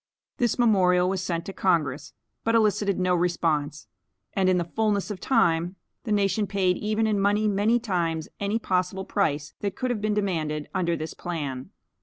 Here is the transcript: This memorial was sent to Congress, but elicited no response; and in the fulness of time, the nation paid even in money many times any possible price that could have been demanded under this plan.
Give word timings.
This 0.37 0.57
memorial 0.57 1.07
was 1.09 1.21
sent 1.21 1.45
to 1.45 1.53
Congress, 1.53 2.13
but 2.43 2.55
elicited 2.55 2.99
no 2.99 3.13
response; 3.13 3.85
and 4.33 4.49
in 4.49 4.57
the 4.57 4.63
fulness 4.63 5.11
of 5.11 5.19
time, 5.19 5.75
the 6.05 6.11
nation 6.11 6.47
paid 6.47 6.75
even 6.77 7.05
in 7.05 7.19
money 7.19 7.47
many 7.47 7.79
times 7.79 8.27
any 8.39 8.57
possible 8.57 9.05
price 9.05 9.53
that 9.59 9.75
could 9.75 9.91
have 9.91 10.01
been 10.01 10.15
demanded 10.15 10.67
under 10.73 10.95
this 10.95 11.13
plan. 11.13 11.69